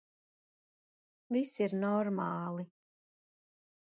[1.37, 2.65] Viss ir normāli.